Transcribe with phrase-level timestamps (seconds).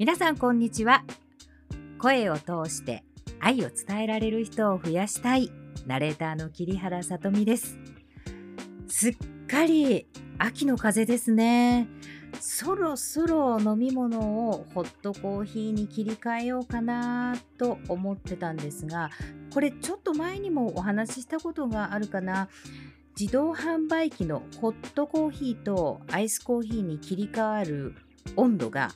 [0.00, 1.04] 皆さんこんにちは。
[1.98, 3.04] 声を通して
[3.38, 5.50] 愛を伝えられる人を増やしたい。
[5.86, 7.78] ナレーターの桐原さとみです。
[8.88, 10.06] すっかり
[10.38, 11.86] 秋の風ですね。
[12.40, 19.10] そろそろ飲み物をホットコーヒーに切り替えようかなと思ってたんですが
[19.52, 22.48] これちょっと前にもお話ししたことがあるかな。
[23.20, 27.94] 自動販売機のホットコーヒーとアイスコーヒーに切り替わる
[28.36, 28.92] 温度が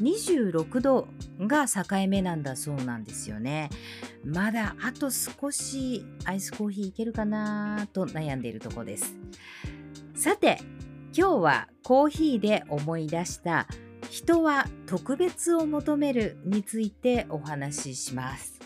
[0.00, 1.08] 26度
[1.40, 3.70] が境目なんだそうなんですよね。
[4.24, 9.16] まだあと少しアイスコーヒーいけるかなと悩んでいるところです。
[10.14, 10.58] さて
[11.16, 13.66] 今日はコーヒーで思い出した
[14.10, 18.60] 人は特別を求めるについてお話しします。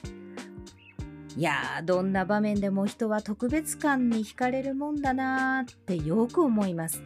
[1.36, 7.02] いやーどんな場面でも人は特別感に惹かれるもんだなーってよく思います。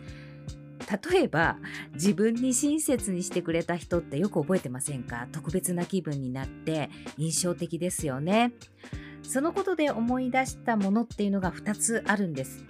[1.10, 1.56] 例えば
[1.94, 5.28] 自分に親切にしてくれた人ってよく覚えてませんか？
[5.32, 8.52] 特別な気分になって印象的ですよね。
[9.22, 12.64] そのことで思い出したものっていうのが2つあるんです。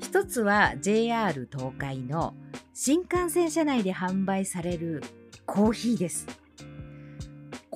[0.00, 2.34] 一つは JR 東海の
[2.72, 5.02] 新幹線車内で販売される
[5.46, 6.26] コーヒーです。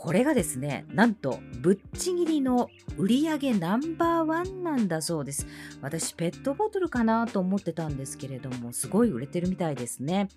[0.00, 5.46] これがですねなんとぶっちぎりの売り上げナンバーワンなんだそうです。
[5.82, 10.28] 私ペットボトルかなと思ってたんですけれどもすごい売れてるみたいですね。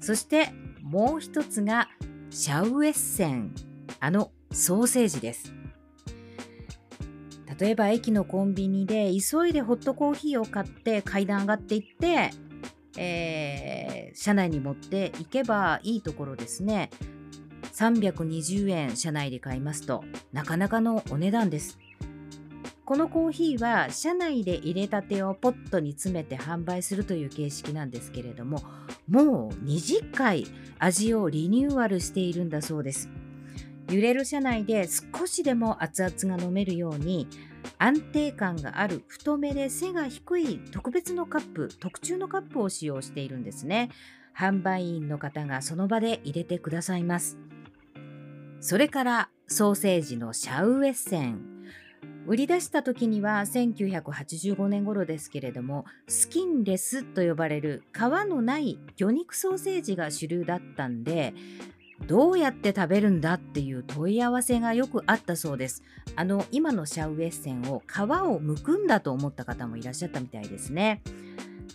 [0.00, 1.88] そしてもう一つが
[2.30, 3.52] シャウエッセン。
[3.98, 5.52] あのソーセージです。
[7.58, 12.30] 例えば駅のコンビニで急いでホットコーヒーを買って階段上がっていって
[12.96, 16.90] えー、車内に持っていけばいいところですね。
[17.72, 21.78] 320円車内で買いますとなかなかのお値段です。
[22.84, 28.64] このコーヒーは車内で入れたてをポットに詰めて販売するという形式なんですけれども
[29.08, 30.44] もう20回
[30.80, 33.08] 味をリニューアルしているんだそうです。
[33.90, 37.28] 揺れる車内で少しでも熱々が飲めるように
[37.78, 43.90] 安定感がある太めで背が低い特別のカップ特注のカップを使用しているんですね
[44.36, 47.36] 販売員の方がその場で入れてくださいます
[48.60, 51.60] それからソーセージのシャウエッセン。
[52.26, 61.32] 売り出した時には1985年頃ですけれどもスキンレスと呼ばれる皮のない魚肉ソーセージが主流だったんで
[62.06, 65.82] どうやって食べるんだっていう問い合わせがよくあったそうです。
[66.14, 71.02] あの今のシャウエッセンを皮を剥くんだと思った方もいらっしゃったみたいですね。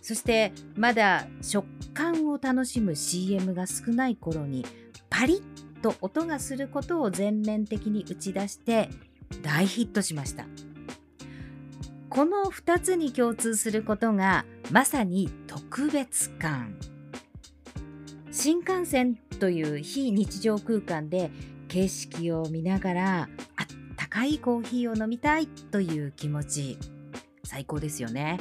[0.01, 4.63] そしてまだ食感を楽しむ CM が少ない頃に
[5.09, 8.89] パリッと音がすることを全面的に打ち出して
[9.43, 10.47] 大ヒットしました。
[12.09, 16.75] この2つに共通することがまさに特別感。
[18.31, 21.29] 新幹線という非日常空間で
[21.67, 26.79] 景色を見ながらあったかいコーヒーを飲みたいという気持ち。
[27.43, 28.39] 最高ですよね。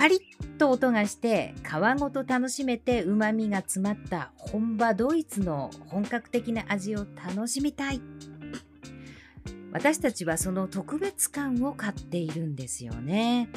[0.00, 8.00] パリッと音がして皮ごと楽しめてうまみが詰まった本場ドイツの本格的な味を楽しみたい。
[9.72, 13.50] 私たちはその特別感を買っているんですよね。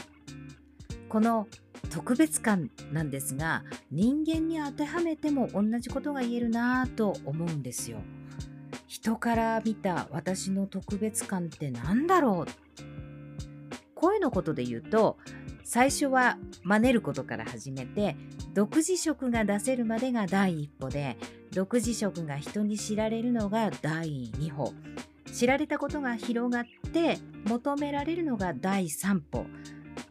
[1.08, 1.48] この
[1.90, 8.00] 特別感なんですが人間に当てはめても同じことが言えるなぁと思うんですよ。
[8.90, 13.03] 人から見た私の特別感って何だろう？
[14.04, 15.18] 声のことで言うと
[15.64, 18.18] 最初は真似ることから始めて
[18.54, 21.16] 独自色が出せるまでが第一歩で
[21.54, 24.74] 独自色が人に知られるのが第二歩
[25.32, 29.46] 知られたことが広がって求められるのが第三歩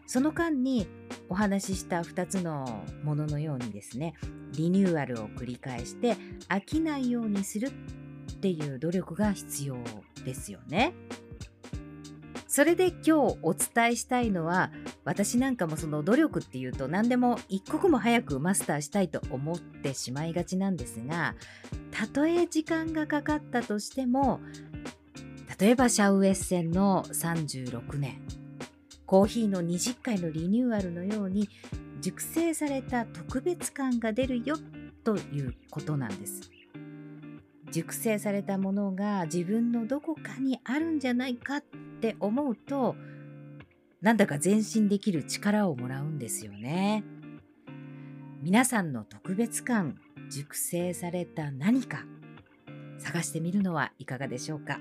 [0.07, 0.87] その間に
[1.29, 4.15] お話しした2つのもののようにですね
[4.53, 6.17] リニューアルを繰り返して
[6.49, 7.71] 飽きないようにするっ
[8.41, 9.77] ていう努力が必要
[10.25, 10.95] ですよね。
[12.53, 14.71] それで今日お伝えしたいのは
[15.05, 21.35] 私なんかもその努力っていうと何でも一刻も早くマスターしたいと思ってしまいがちなんですが
[21.91, 24.41] たとえ時間がかかったとしても
[25.59, 28.21] 例えばシャウエッセンの36年
[29.07, 31.49] コーヒーの20回のリニューアルのように
[32.03, 34.57] 熟成された特別感が出るよ
[35.05, 36.51] ということなんです。
[37.73, 41.65] 熟成されたものが自分のどこかにあるんじゃないかっ
[42.03, 42.97] って思うと
[44.01, 47.05] なんだか前進できる力をもらうんですよね。
[48.43, 52.05] 皆さんの特別感熟成された何か
[52.99, 54.81] 探してみるのはいかがでしょうか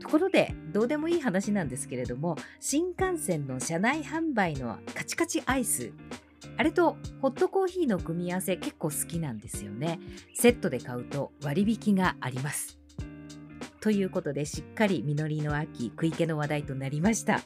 [0.00, 5.92] ところでどうでもいい話なんですけれども新幹線の車内販売のカチカチアイス
[6.56, 10.00] あれとホットコーヒーの組み合わせ結構好きなんですよね。
[10.34, 12.77] セットで買うと割引があります。
[13.80, 17.40] ということでしっかり実りの秋食い気の話題となりました。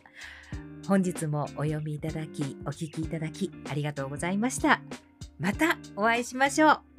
[0.86, 4.80] 本日もお読みいただきお聞きいただきありがとうございました。
[5.38, 6.91] またお会いしましょう。